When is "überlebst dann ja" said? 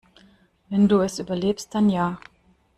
1.19-2.19